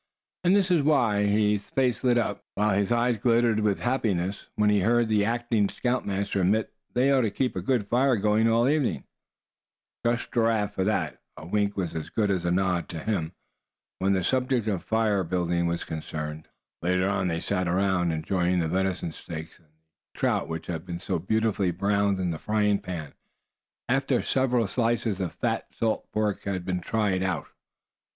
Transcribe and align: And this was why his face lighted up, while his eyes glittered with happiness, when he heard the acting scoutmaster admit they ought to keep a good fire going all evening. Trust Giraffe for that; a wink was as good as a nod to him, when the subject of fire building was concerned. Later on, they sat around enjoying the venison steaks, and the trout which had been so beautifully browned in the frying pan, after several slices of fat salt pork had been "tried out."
And 0.43 0.55
this 0.55 0.71
was 0.71 0.81
why 0.81 1.21
his 1.27 1.69
face 1.69 2.03
lighted 2.03 2.17
up, 2.17 2.43
while 2.55 2.71
his 2.71 2.91
eyes 2.91 3.19
glittered 3.19 3.59
with 3.59 3.81
happiness, 3.81 4.47
when 4.55 4.71
he 4.71 4.79
heard 4.79 5.07
the 5.09 5.23
acting 5.23 5.69
scoutmaster 5.69 6.41
admit 6.41 6.73
they 6.95 7.11
ought 7.11 7.21
to 7.21 7.29
keep 7.29 7.55
a 7.55 7.61
good 7.61 7.87
fire 7.87 8.15
going 8.15 8.49
all 8.49 8.67
evening. 8.67 9.03
Trust 10.03 10.31
Giraffe 10.33 10.73
for 10.73 10.83
that; 10.85 11.21
a 11.37 11.45
wink 11.45 11.77
was 11.77 11.95
as 11.95 12.09
good 12.09 12.31
as 12.31 12.45
a 12.45 12.51
nod 12.51 12.89
to 12.89 12.97
him, 12.99 13.33
when 13.99 14.13
the 14.13 14.23
subject 14.23 14.67
of 14.67 14.83
fire 14.83 15.23
building 15.23 15.67
was 15.67 15.83
concerned. 15.83 16.47
Later 16.81 17.07
on, 17.07 17.27
they 17.27 17.39
sat 17.39 17.67
around 17.67 18.11
enjoying 18.11 18.57
the 18.57 18.67
venison 18.67 19.11
steaks, 19.11 19.59
and 19.59 19.67
the 19.67 20.19
trout 20.19 20.47
which 20.49 20.65
had 20.65 20.83
been 20.83 20.99
so 20.99 21.19
beautifully 21.19 21.69
browned 21.69 22.19
in 22.19 22.31
the 22.31 22.39
frying 22.39 22.79
pan, 22.79 23.13
after 23.87 24.23
several 24.23 24.65
slices 24.65 25.19
of 25.19 25.33
fat 25.33 25.67
salt 25.71 26.11
pork 26.11 26.43
had 26.45 26.65
been 26.65 26.81
"tried 26.81 27.21
out." 27.21 27.45